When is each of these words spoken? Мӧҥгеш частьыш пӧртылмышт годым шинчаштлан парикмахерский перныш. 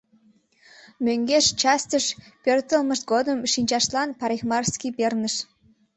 Мӧҥгеш 1.05 1.45
частьыш 1.61 2.05
пӧртылмышт 2.43 3.03
годым 3.11 3.39
шинчаштлан 3.51 4.09
парикмахерский 4.19 4.91
перныш. 4.97 5.35